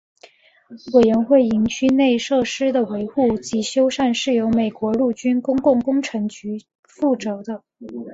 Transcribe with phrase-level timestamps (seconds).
[0.93, 7.63] 委员会营区内设施的维护及修缮是由美国陆军公共工程局负责的。